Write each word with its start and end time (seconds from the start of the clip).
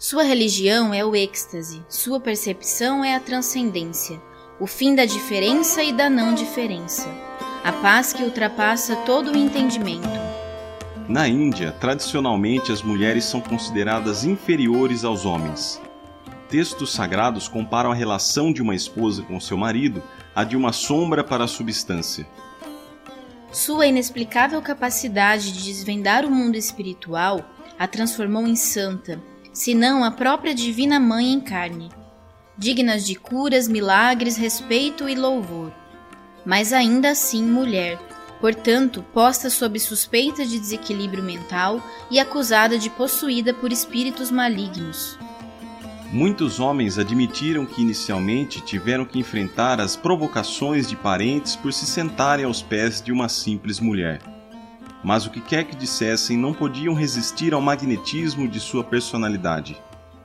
Sua 0.00 0.22
religião 0.22 0.94
é 0.94 1.04
o 1.04 1.16
êxtase, 1.16 1.84
sua 1.88 2.20
percepção 2.20 3.04
é 3.04 3.16
a 3.16 3.20
transcendência, 3.20 4.22
o 4.60 4.64
fim 4.64 4.94
da 4.94 5.04
diferença 5.04 5.82
e 5.82 5.92
da 5.92 6.08
não 6.08 6.34
diferença, 6.34 7.08
a 7.64 7.72
paz 7.72 8.12
que 8.12 8.22
ultrapassa 8.22 8.94
todo 8.94 9.32
o 9.32 9.36
entendimento. 9.36 10.08
Na 11.08 11.26
Índia, 11.26 11.72
tradicionalmente 11.72 12.70
as 12.70 12.80
mulheres 12.80 13.24
são 13.24 13.40
consideradas 13.40 14.22
inferiores 14.22 15.02
aos 15.02 15.26
homens. 15.26 15.82
Textos 16.48 16.92
sagrados 16.92 17.48
comparam 17.48 17.90
a 17.90 17.94
relação 17.94 18.52
de 18.52 18.62
uma 18.62 18.76
esposa 18.76 19.24
com 19.24 19.40
seu 19.40 19.56
marido 19.56 20.00
a 20.32 20.44
de 20.44 20.56
uma 20.56 20.72
sombra 20.72 21.24
para 21.24 21.42
a 21.42 21.48
substância. 21.48 22.24
Sua 23.50 23.88
inexplicável 23.88 24.62
capacidade 24.62 25.50
de 25.50 25.64
desvendar 25.64 26.24
o 26.24 26.30
mundo 26.30 26.54
espiritual 26.54 27.44
a 27.76 27.88
transformou 27.88 28.46
em 28.46 28.54
santa, 28.54 29.20
senão 29.58 30.04
a 30.04 30.10
própria 30.12 30.54
Divina 30.54 31.00
Mãe 31.00 31.32
em 31.32 31.40
carne, 31.40 31.88
dignas 32.56 33.04
de 33.04 33.16
curas, 33.16 33.66
milagres, 33.66 34.36
respeito 34.36 35.08
e 35.08 35.16
louvor. 35.16 35.72
Mas 36.46 36.72
ainda 36.72 37.10
assim 37.10 37.42
mulher, 37.42 37.98
portanto, 38.40 39.04
posta 39.12 39.50
sob 39.50 39.76
suspeita 39.80 40.46
de 40.46 40.60
desequilíbrio 40.60 41.24
mental 41.24 41.82
e 42.08 42.20
acusada 42.20 42.78
de 42.78 42.88
possuída 42.88 43.52
por 43.52 43.72
espíritos 43.72 44.30
malignos. 44.30 45.18
Muitos 46.12 46.60
homens 46.60 46.96
admitiram 46.96 47.66
que 47.66 47.82
inicialmente 47.82 48.60
tiveram 48.60 49.04
que 49.04 49.18
enfrentar 49.18 49.80
as 49.80 49.96
provocações 49.96 50.88
de 50.88 50.94
parentes 50.94 51.56
por 51.56 51.72
se 51.72 51.84
sentarem 51.84 52.44
aos 52.44 52.62
pés 52.62 53.02
de 53.02 53.10
uma 53.10 53.28
simples 53.28 53.80
mulher. 53.80 54.37
Mas 55.02 55.26
o 55.26 55.30
que 55.30 55.40
quer 55.40 55.64
que 55.64 55.76
dissessem, 55.76 56.36
não 56.36 56.52
podiam 56.52 56.94
resistir 56.94 57.54
ao 57.54 57.60
magnetismo 57.60 58.48
de 58.48 58.58
sua 58.58 58.82
personalidade. 58.82 59.76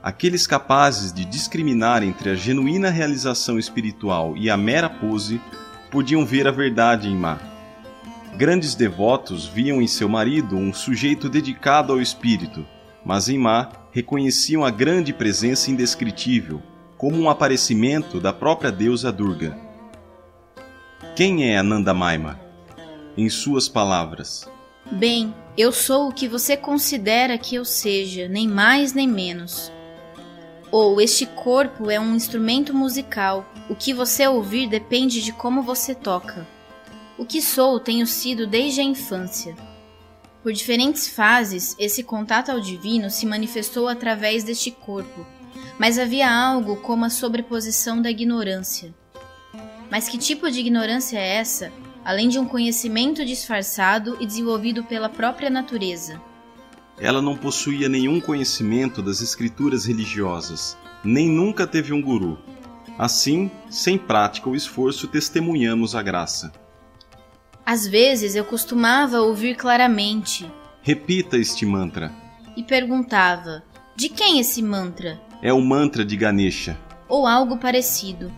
Aqueles 0.02 0.46
capazes 0.46 1.12
de 1.12 1.24
discriminar 1.24 2.02
entre 2.02 2.30
a 2.30 2.34
genuína 2.34 2.90
realização 2.90 3.58
espiritual 3.58 4.36
e 4.36 4.50
a 4.50 4.56
mera 4.56 4.90
pose 4.90 5.40
podiam 5.90 6.26
ver 6.26 6.46
a 6.46 6.50
verdade 6.50 7.08
em 7.08 7.16
Má. 7.16 7.38
Grandes 8.36 8.74
devotos 8.74 9.46
viam 9.46 9.80
em 9.80 9.86
seu 9.86 10.08
marido 10.08 10.56
um 10.56 10.74
sujeito 10.74 11.28
dedicado 11.28 11.92
ao 11.92 12.00
espírito, 12.00 12.66
mas 13.04 13.28
em 13.28 13.38
Má 13.38 13.68
reconheciam 13.92 14.64
a 14.64 14.70
grande 14.70 15.12
presença 15.12 15.70
indescritível, 15.70 16.60
como 16.98 17.16
um 17.16 17.30
aparecimento 17.30 18.20
da 18.20 18.32
própria 18.32 18.72
deusa 18.72 19.12
Durga. 19.12 19.56
Quem 21.14 21.48
é 21.48 21.56
Ananda 21.56 21.94
Maima? 21.94 22.40
Em 23.16 23.28
suas 23.28 23.68
palavras. 23.68 24.52
Bem, 24.94 25.34
eu 25.58 25.72
sou 25.72 26.08
o 26.08 26.12
que 26.12 26.28
você 26.28 26.56
considera 26.56 27.36
que 27.36 27.56
eu 27.56 27.64
seja, 27.64 28.28
nem 28.28 28.46
mais 28.46 28.92
nem 28.92 29.08
menos. 29.08 29.72
Ou 30.70 31.00
este 31.00 31.26
corpo 31.26 31.90
é 31.90 31.98
um 31.98 32.14
instrumento 32.14 32.72
musical, 32.72 33.44
o 33.68 33.74
que 33.74 33.92
você 33.92 34.24
ouvir 34.28 34.68
depende 34.68 35.20
de 35.20 35.32
como 35.32 35.62
você 35.62 35.96
toca. 35.96 36.46
O 37.18 37.26
que 37.26 37.42
sou 37.42 37.80
tenho 37.80 38.06
sido 38.06 38.46
desde 38.46 38.82
a 38.82 38.84
infância. 38.84 39.56
Por 40.44 40.52
diferentes 40.52 41.08
fases, 41.08 41.74
esse 41.76 42.04
contato 42.04 42.52
ao 42.52 42.60
divino 42.60 43.10
se 43.10 43.26
manifestou 43.26 43.88
através 43.88 44.44
deste 44.44 44.70
corpo, 44.70 45.26
mas 45.76 45.98
havia 45.98 46.32
algo 46.32 46.76
como 46.76 47.04
a 47.04 47.10
sobreposição 47.10 48.00
da 48.00 48.12
ignorância. 48.12 48.94
Mas 49.90 50.08
que 50.08 50.18
tipo 50.18 50.48
de 50.48 50.60
ignorância 50.60 51.18
é 51.18 51.36
essa, 51.36 51.72
além 52.04 52.28
de 52.28 52.38
um 52.38 52.44
conhecimento 52.44 53.24
disfarçado 53.24 54.16
e 54.20 54.26
desenvolvido 54.26 54.84
pela 54.84 55.08
própria 55.08 55.48
natureza? 55.48 56.20
Ela 56.98 57.20
não 57.20 57.36
possuía 57.36 57.88
nenhum 57.88 58.20
conhecimento 58.20 59.02
das 59.02 59.20
escrituras 59.20 59.86
religiosas, 59.86 60.76
nem 61.02 61.28
nunca 61.28 61.66
teve 61.66 61.92
um 61.92 62.00
guru. 62.00 62.38
Assim, 62.96 63.50
sem 63.68 63.98
prática 63.98 64.48
ou 64.48 64.54
esforço, 64.54 65.08
testemunhamos 65.08 65.96
a 65.96 66.02
graça. 66.02 66.52
Às 67.66 67.86
vezes 67.86 68.36
eu 68.36 68.44
costumava 68.44 69.20
ouvir 69.20 69.56
claramente. 69.56 70.48
Repita 70.82 71.36
este 71.36 71.66
mantra. 71.66 72.12
E 72.56 72.62
perguntava: 72.62 73.64
De 73.96 74.08
quem 74.08 74.38
esse 74.38 74.62
mantra? 74.62 75.20
É 75.42 75.52
o 75.52 75.60
mantra 75.60 76.04
de 76.04 76.16
Ganesha. 76.16 76.78
Ou 77.08 77.26
algo 77.26 77.56
parecido. 77.56 78.30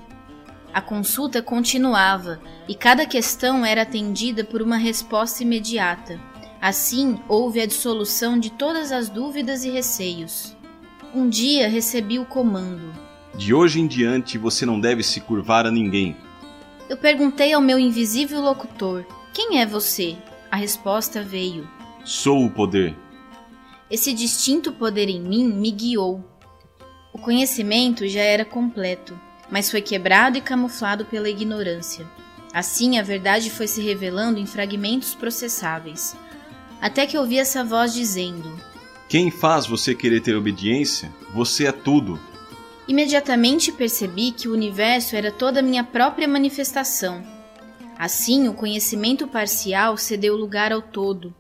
A 0.77 0.83
consulta 0.83 1.41
continuava 1.41 2.39
e 2.69 2.75
cada 2.75 3.07
questão 3.07 3.65
era 3.65 3.81
atendida 3.81 4.45
por 4.45 4.61
uma 4.61 4.77
resposta 4.77 5.43
imediata. 5.43 6.21
Assim, 6.61 7.19
houve 7.31 7.63
a 7.63 7.67
dissolução 7.67 8.39
de 8.39 8.53
todas 8.53 8.93
as 8.93 9.09
dúvidas 9.09 9.65
e 9.65 9.71
receios. 9.71 10.55
Um 11.15 11.31
dia 11.31 11.67
recebi 11.67 12.19
o 12.19 12.27
comando: 12.27 12.93
De 13.35 13.55
hoje 13.55 13.81
em 13.81 13.87
diante 13.87 14.37
você 14.37 14.67
não 14.67 14.79
deve 14.79 15.03
se 15.03 15.19
curvar 15.19 15.65
a 15.65 15.71
ninguém. 15.71 16.15
Eu 16.91 16.99
perguntei 16.99 17.55
ao 17.55 17.63
meu 17.63 17.79
invisível 17.79 18.43
locutor: 18.43 19.07
Quem 19.33 19.63
é 19.63 19.65
você? 19.65 20.15
A 20.51 20.57
resposta 20.57 21.23
veio: 21.23 21.67
Sou 22.05 22.45
o 22.45 22.51
poder. 22.51 22.95
Esse 23.91 24.13
distinto 24.13 24.71
poder 24.73 25.09
em 25.09 25.23
mim 25.23 25.49
me 25.49 25.71
guiou. 25.71 26.23
O 27.15 27.19
conhecimento 27.19 28.07
já 28.07 28.21
era 28.21 28.45
completo, 28.45 29.19
mas 29.51 29.71
foi 29.71 29.81
quebrado 29.81 30.37
e 30.39 30.41
camuflado 30.41 31.05
pela 31.05 31.29
ignorância. 31.29 32.07
Assim, 32.53 32.99
a 32.99 33.03
verdade 33.03 33.51
foi 33.51 33.67
se 33.67 33.83
revelando 33.83 34.39
em 34.39 34.47
fragmentos 34.47 35.15
processáveis. 35.15 36.17
Até 36.81 37.07
que 37.07 37.19
ouvi 37.19 37.39
essa 37.39 37.65
voz 37.65 37.93
dizendo: 37.93 38.51
Quem 39.09 39.31
faz 39.31 39.67
você 39.67 39.95
querer 39.95 40.21
ter 40.21 40.35
obediência? 40.35 41.13
Você 41.35 41.67
é 41.67 41.73
tudo. 41.73 42.19
Imediatamente 42.89 43.73
percebi 43.73 44.31
que 44.31 44.49
o 44.49 44.53
universo 44.53 45.17
era 45.17 45.33
toda 45.33 45.61
a 45.61 45.63
minha 45.63 45.83
própria 45.83 46.29
manifestação. 46.29 47.23
Assim, 47.99 48.47
o 48.47 48.55
conhecimento 48.55 49.27
parcial 49.27 49.97
cedeu 49.97 50.37
lugar 50.37 50.73
ao 50.73 50.83
todo. 50.83 51.35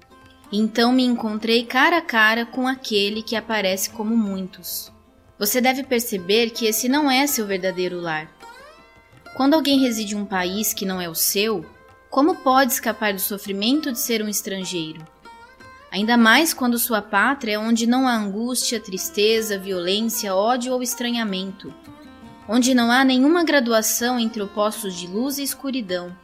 Então 0.50 0.92
me 0.92 1.04
encontrei 1.04 1.64
cara 1.64 1.98
a 1.98 2.02
cara 2.02 2.46
com 2.46 2.66
aquele 2.66 3.22
que 3.22 3.36
aparece 3.36 3.90
como 3.90 4.16
muitos. 4.16 4.92
Você 5.38 5.60
deve 5.60 5.82
perceber 5.84 6.50
que 6.50 6.66
esse 6.66 6.88
não 6.88 7.10
é 7.10 7.26
seu 7.26 7.46
verdadeiro 7.46 8.00
lar. 8.00 8.30
Quando 9.36 9.54
alguém 9.54 9.80
reside 9.80 10.14
em 10.14 10.18
um 10.18 10.24
país 10.24 10.72
que 10.72 10.86
não 10.86 11.00
é 11.00 11.08
o 11.08 11.14
seu, 11.14 11.64
como 12.08 12.36
pode 12.36 12.72
escapar 12.72 13.12
do 13.12 13.20
sofrimento 13.20 13.92
de 13.92 13.98
ser 13.98 14.22
um 14.22 14.28
estrangeiro? 14.28 15.04
ainda 15.96 16.16
mais 16.16 16.52
quando 16.52 16.78
sua 16.78 17.00
pátria 17.00 17.54
é 17.54 17.58
onde 17.58 17.86
não 17.86 18.06
há 18.06 18.14
angústia, 18.14 18.78
tristeza, 18.78 19.58
violência, 19.58 20.34
ódio 20.34 20.74
ou 20.74 20.82
estranhamento, 20.82 21.72
onde 22.46 22.74
não 22.74 22.90
há 22.90 23.02
nenhuma 23.02 23.42
graduação 23.42 24.20
entre 24.20 24.42
opostos 24.42 24.94
de 24.94 25.06
luz 25.06 25.38
e 25.38 25.42
escuridão. 25.42 26.14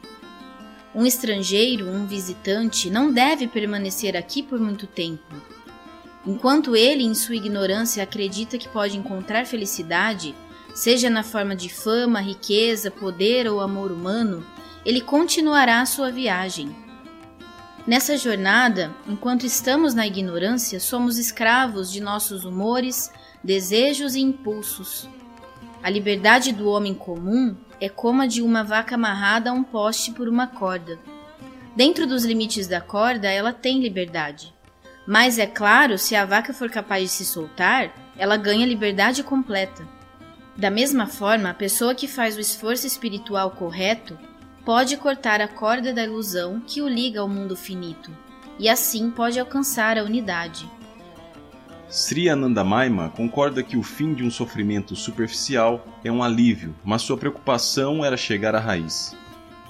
Um 0.94 1.06
estrangeiro, 1.06 1.88
um 1.88 2.06
visitante, 2.06 2.90
não 2.90 3.10
deve 3.10 3.48
permanecer 3.48 4.14
aqui 4.14 4.42
por 4.42 4.60
muito 4.60 4.86
tempo. 4.86 5.34
Enquanto 6.26 6.76
ele, 6.76 7.02
em 7.02 7.14
sua 7.14 7.36
ignorância, 7.36 8.02
acredita 8.02 8.58
que 8.58 8.68
pode 8.68 8.96
encontrar 8.96 9.46
felicidade, 9.46 10.34
seja 10.74 11.10
na 11.10 11.22
forma 11.22 11.56
de 11.56 11.68
fama, 11.68 12.20
riqueza, 12.20 12.90
poder 12.90 13.48
ou 13.48 13.60
amor 13.60 13.90
humano, 13.90 14.46
ele 14.84 15.00
continuará 15.00 15.84
sua 15.84 16.10
viagem 16.10 16.74
Nessa 17.84 18.16
jornada, 18.16 18.94
enquanto 19.08 19.44
estamos 19.44 19.92
na 19.92 20.06
ignorância, 20.06 20.78
somos 20.78 21.18
escravos 21.18 21.90
de 21.90 22.00
nossos 22.00 22.44
humores, 22.44 23.10
desejos 23.42 24.14
e 24.14 24.20
impulsos. 24.20 25.08
A 25.82 25.90
liberdade 25.90 26.52
do 26.52 26.68
homem 26.68 26.94
comum 26.94 27.56
é 27.80 27.88
como 27.88 28.22
a 28.22 28.26
de 28.26 28.40
uma 28.40 28.62
vaca 28.62 28.94
amarrada 28.94 29.50
a 29.50 29.52
um 29.52 29.64
poste 29.64 30.12
por 30.12 30.28
uma 30.28 30.46
corda. 30.46 30.96
Dentro 31.74 32.06
dos 32.06 32.24
limites 32.24 32.68
da 32.68 32.80
corda, 32.80 33.28
ela 33.28 33.52
tem 33.52 33.80
liberdade. 33.80 34.54
Mas 35.06 35.38
é 35.38 35.46
claro, 35.46 35.98
se 35.98 36.14
a 36.14 36.24
vaca 36.24 36.52
for 36.52 36.70
capaz 36.70 37.02
de 37.02 37.08
se 37.08 37.24
soltar, 37.24 37.92
ela 38.16 38.36
ganha 38.36 38.66
liberdade 38.66 39.22
completa. 39.22 39.86
Da 40.56 40.70
mesma 40.70 41.06
forma, 41.06 41.50
a 41.50 41.54
pessoa 41.54 41.94
que 41.94 42.06
faz 42.06 42.36
o 42.36 42.40
esforço 42.40 42.86
espiritual 42.86 43.50
correto 43.50 44.18
pode 44.64 44.96
cortar 44.96 45.40
a 45.40 45.48
corda 45.48 45.92
da 45.92 46.04
ilusão 46.04 46.60
que 46.60 46.80
o 46.80 46.88
liga 46.88 47.20
ao 47.20 47.28
mundo 47.28 47.56
finito, 47.56 48.10
e 48.58 48.68
assim 48.68 49.10
pode 49.10 49.40
alcançar 49.40 49.98
a 49.98 50.04
unidade. 50.04 50.70
Sri 51.88 52.28
Anandamaima 52.28 53.10
concorda 53.10 53.62
que 53.62 53.76
o 53.76 53.82
fim 53.82 54.14
de 54.14 54.24
um 54.24 54.30
sofrimento 54.30 54.94
superficial 54.94 55.86
é 56.02 56.10
um 56.10 56.22
alívio, 56.22 56.74
mas 56.82 57.02
sua 57.02 57.18
preocupação 57.18 58.04
era 58.04 58.16
chegar 58.16 58.54
à 58.54 58.60
raiz. 58.60 59.14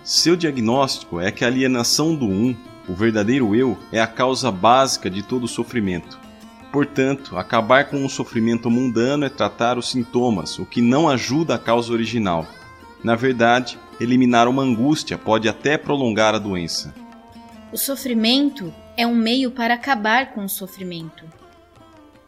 Seu 0.05 0.37
diagnóstico 0.37 1.21
é 1.21 1.33
que 1.33 1.45
a 1.45 1.49
alienação 1.49 2.15
do 2.15 2.27
um, 2.27 2.57
o 2.89 2.95
verdadeiro 2.95 3.55
eu, 3.55 3.79
é 3.93 4.01
a 4.01 4.07
causa 4.07 4.51
básica 4.51 5.09
de 5.09 5.23
todo 5.23 5.47
sofrimento. 5.47 6.19
Portanto, 6.73 7.37
acabar 7.37 7.89
com 7.89 8.05
o 8.05 8.09
sofrimento 8.09 8.71
mundano 8.71 9.25
é 9.25 9.29
tratar 9.29 9.79
os 9.79 9.91
sintomas, 9.91 10.59
o 10.59 10.67
que 10.67 10.81
não 10.81 11.09
ajuda 11.09 11.55
a 11.55 11.59
causa 11.59 11.93
original. 11.93 12.47
Na 13.05 13.15
verdade, 13.15 13.79
eliminar 14.01 14.49
uma 14.49 14.63
angústia 14.63 15.19
pode 15.19 15.49
até 15.49 15.77
prolongar 15.77 16.35
a 16.35 16.39
doença. 16.39 16.95
O 17.71 17.77
sofrimento 17.77 18.73
é 18.97 19.07
um 19.07 19.15
meio 19.15 19.51
para 19.51 19.75
acabar 19.75 20.33
com 20.33 20.45
o 20.45 20.49
sofrimento. 20.49 21.25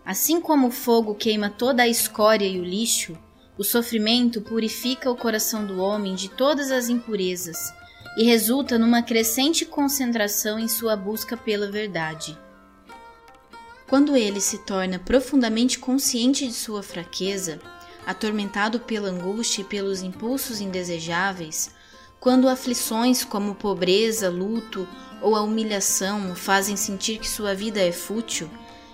Assim 0.05 0.41
como 0.41 0.69
o 0.69 0.71
fogo 0.71 1.15
queima 1.15 1.49
toda 1.49 1.83
a 1.83 1.89
escória 1.89 2.47
e 2.47 2.61
o 2.61 2.65
lixo, 2.65 3.17
o 3.57 3.65
sofrimento 3.65 4.41
purifica 4.41 5.11
o 5.11 5.17
coração 5.17 5.65
do 5.65 5.81
homem 5.81 6.15
de 6.15 6.29
todas 6.29 6.71
as 6.71 6.89
impurezas 6.89 7.73
e 8.17 8.25
resulta 8.25 8.79
numa 8.79 9.03
crescente 9.03 9.65
concentração 9.65 10.59
em 10.59 10.69
sua 10.69 10.97
busca 10.97 11.37
pela 11.37 11.71
verdade. 11.71 12.39
Quando 13.89 14.17
ele 14.17 14.41
se 14.41 14.59
torna 14.59 14.99
profundamente 14.99 15.79
consciente 15.79 16.47
de 16.47 16.53
sua 16.53 16.83
fraqueza, 16.83 17.61
atormentado 18.07 18.81
pela 18.81 19.09
angústia 19.09 19.63
e 19.63 19.65
pelos 19.65 20.03
impulsos 20.03 20.61
indesejáveis, 20.61 21.71
quando 22.21 22.49
aflições 22.49 23.25
como 23.25 23.55
pobreza, 23.55 24.31
luto 24.31 24.89
ou 25.21 25.37
a 25.37 25.43
humilhação 25.43 26.33
o 26.33 26.35
fazem 26.35 26.77
sentir 26.77 27.19
que 27.19 27.29
sua 27.29 27.55
vida 27.55 27.81
é 27.81 27.93
fútil, 27.93 28.49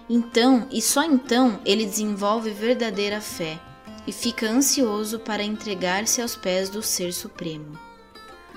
então 0.08 0.66
e 0.70 0.82
só 0.82 1.04
então 1.04 1.60
ele 1.64 1.84
desenvolve 1.84 2.50
verdadeira 2.50 3.20
fé 3.20 3.60
e 4.06 4.12
fica 4.12 4.50
ansioso 4.50 5.20
para 5.20 5.42
entregar-se 5.42 6.20
aos 6.20 6.34
pés 6.34 6.68
do 6.68 6.82
Ser 6.82 7.12
Supremo. 7.12 7.89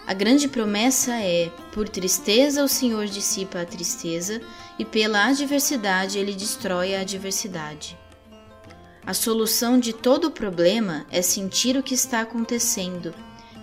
A 0.05 0.13
grande 0.13 0.47
promessa 0.47 1.13
é: 1.13 1.49
por 1.71 1.87
tristeza 1.87 2.63
o 2.63 2.67
Senhor 2.67 3.05
dissipa 3.05 3.61
a 3.61 3.65
tristeza, 3.65 4.41
e 4.77 4.83
pela 4.83 5.27
adversidade 5.27 6.19
ele 6.19 6.33
destrói 6.33 6.95
a 6.95 7.01
adversidade. 7.01 7.97
A 9.05 9.13
solução 9.13 9.79
de 9.79 9.93
todo 9.93 10.25
o 10.25 10.31
problema 10.31 11.05
é 11.11 11.21
sentir 11.21 11.77
o 11.77 11.83
que 11.83 11.93
está 11.93 12.21
acontecendo 12.21 13.13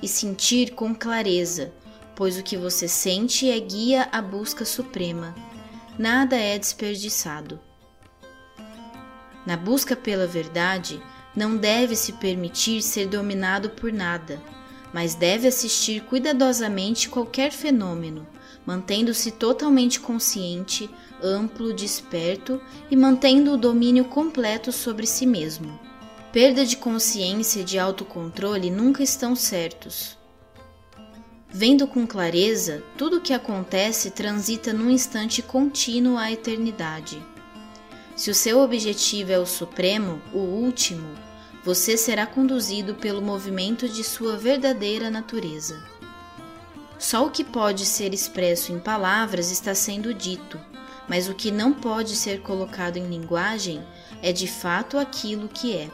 e 0.03 0.09
sentir 0.09 0.73
com 0.75 0.95
clareza, 0.95 1.73
pois 2.15 2.39
o 2.39 2.43
que 2.43 2.57
você 2.57 2.87
sente 2.87 3.51
é 3.51 3.59
guia 3.59 4.09
à 4.13 4.21
busca 4.21 4.65
suprema. 4.65 5.35
Nada 5.99 6.37
é 6.37 6.59
desperdiçado. 6.59 7.59
Na 9.47 9.57
busca 9.57 9.97
pela 9.97 10.27
verdade, 10.27 11.03
não 11.35 11.57
deve 11.57 11.97
se 11.97 12.13
permitir 12.15 12.83
ser 12.83 13.07
dominado 13.07 13.71
por 13.71 13.93
nada, 13.93 14.41
mas 14.93 15.15
deve 15.15 15.49
assistir 15.49 16.03
cuidadosamente 16.03 17.09
qualquer 17.09 17.53
fenômeno, 17.53 18.27
mantendo-se 18.67 19.31
totalmente 19.31 20.01
consciente, 20.01 20.91
amplo, 21.23 21.73
desperto 21.73 22.61
e 22.91 22.97
mantendo 22.97 23.53
o 23.53 23.57
domínio 23.57 24.05
completo 24.05 24.73
sobre 24.73 25.07
si 25.07 25.27
mesmo. 25.27 25.79
Perda 26.33 26.65
de 26.65 26.77
consciência 26.77 27.61
e 27.61 27.65
de 27.65 27.79
autocontrole 27.79 28.71
nunca 28.71 29.03
estão 29.03 29.35
certos. 29.35 30.17
Vendo 31.53 31.89
com 31.89 32.07
clareza, 32.07 32.85
tudo 32.97 33.17
o 33.17 33.21
que 33.21 33.33
acontece 33.33 34.13
transita 34.13 34.73
num 34.73 34.89
instante 34.89 35.43
contínuo 35.43 36.17
à 36.17 36.31
eternidade. 36.31 37.21
Se 38.15 38.31
o 38.31 38.35
seu 38.35 38.61
objetivo 38.61 39.33
é 39.33 39.39
o 39.39 39.47
supremo, 39.47 40.23
o 40.33 40.39
último, 40.39 41.09
você 41.63 41.97
será 41.97 42.27
conduzido 42.27 42.95
pelo 42.95 43.21
movimento 43.21 43.89
de 43.89 44.03
sua 44.03 44.37
verdadeira 44.37 45.11
natureza. 45.11 45.83
Só 46.99 47.27
o 47.27 47.31
que 47.31 47.45
pode 47.45 47.85
ser 47.85 48.15
expresso 48.15 48.73
em 48.73 48.79
palavras 48.79 49.51
está 49.51 49.75
sendo 49.75 50.15
dito, 50.15 50.61
mas 51.09 51.29
o 51.29 51.35
que 51.35 51.51
não 51.51 51.73
pode 51.73 52.17
ser 52.17 52.41
colocado 52.41 52.97
em 52.97 53.09
linguagem 53.09 53.83
é 54.23 54.33
de 54.33 54.47
fato 54.47 54.99
aquilo 54.99 55.49
que 55.49 55.77
é. 55.77 55.91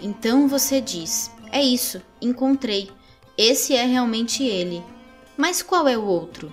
Então 0.00 0.48
você 0.48 0.80
diz: 0.80 1.30
É 1.52 1.62
isso, 1.62 2.00
encontrei. 2.20 2.90
Esse 3.36 3.74
é 3.74 3.86
realmente 3.86 4.42
ele. 4.42 4.82
Mas 5.36 5.62
qual 5.62 5.88
é 5.88 5.96
o 5.96 6.04
outro? 6.04 6.52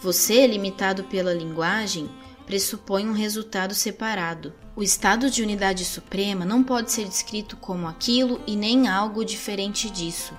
Você, 0.00 0.46
limitado 0.46 1.04
pela 1.04 1.32
linguagem, 1.32 2.08
pressupõe 2.46 3.08
um 3.08 3.12
resultado 3.12 3.74
separado. 3.74 4.52
O 4.74 4.82
estado 4.82 5.30
de 5.30 5.42
unidade 5.42 5.84
suprema 5.84 6.44
não 6.44 6.62
pode 6.62 6.92
ser 6.92 7.04
descrito 7.04 7.56
como 7.56 7.86
aquilo 7.86 8.40
e 8.46 8.56
nem 8.56 8.88
algo 8.88 9.24
diferente 9.24 9.90
disso. 9.90 10.34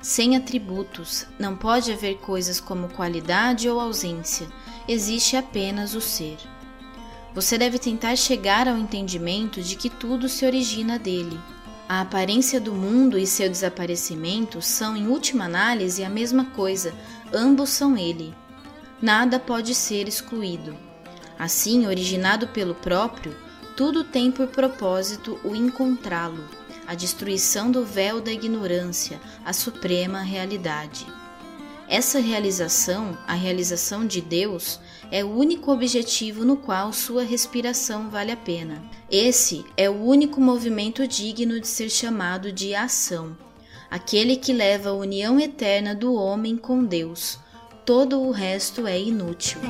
Sem 0.00 0.36
atributos, 0.36 1.26
não 1.38 1.56
pode 1.56 1.90
haver 1.92 2.18
coisas 2.18 2.60
como 2.60 2.88
qualidade 2.88 3.68
ou 3.68 3.80
ausência, 3.80 4.46
existe 4.86 5.36
apenas 5.36 5.94
o 5.94 6.00
ser. 6.00 6.36
Você 7.34 7.58
deve 7.58 7.78
tentar 7.78 8.14
chegar 8.16 8.68
ao 8.68 8.76
entendimento 8.76 9.62
de 9.62 9.76
que 9.76 9.90
tudo 9.90 10.28
se 10.28 10.44
origina 10.46 10.98
dele. 10.98 11.40
A 11.88 12.00
aparência 12.00 12.60
do 12.60 12.72
mundo 12.72 13.18
e 13.18 13.26
seu 13.26 13.48
desaparecimento 13.48 14.62
são, 14.62 14.96
em 14.96 15.08
última 15.08 15.44
análise, 15.44 16.04
a 16.04 16.08
mesma 16.08 16.44
coisa, 16.46 16.94
ambos 17.32 17.70
são 17.70 17.96
ele. 17.96 18.34
Nada 19.02 19.38
pode 19.38 19.74
ser 19.74 20.06
excluído. 20.06 20.76
Assim, 21.38 21.86
originado 21.86 22.48
pelo 22.48 22.74
próprio, 22.74 23.34
tudo 23.76 24.04
tem 24.04 24.30
por 24.30 24.46
propósito 24.48 25.38
o 25.42 25.54
encontrá-lo, 25.54 26.44
a 26.86 26.94
destruição 26.94 27.70
do 27.70 27.84
véu 27.84 28.20
da 28.20 28.32
ignorância, 28.32 29.20
a 29.44 29.52
suprema 29.52 30.20
realidade. 30.20 31.06
Essa 31.88 32.18
realização, 32.18 33.16
a 33.26 33.34
realização 33.34 34.06
de 34.06 34.20
Deus, 34.20 34.80
é 35.10 35.22
o 35.22 35.36
único 35.36 35.70
objetivo 35.70 36.44
no 36.44 36.56
qual 36.56 36.92
sua 36.92 37.22
respiração 37.22 38.08
vale 38.08 38.32
a 38.32 38.36
pena. 38.36 38.82
Esse 39.10 39.64
é 39.76 39.90
o 39.90 40.02
único 40.02 40.40
movimento 40.40 41.06
digno 41.06 41.60
de 41.60 41.68
ser 41.68 41.90
chamado 41.90 42.50
de 42.50 42.74
ação, 42.74 43.36
aquele 43.90 44.36
que 44.36 44.52
leva 44.52 44.90
a 44.90 44.94
união 44.94 45.38
eterna 45.38 45.94
do 45.94 46.14
homem 46.14 46.56
com 46.56 46.82
Deus. 46.84 47.38
Todo 47.84 48.22
o 48.22 48.30
resto 48.30 48.86
é 48.86 48.98
inútil. 48.98 49.60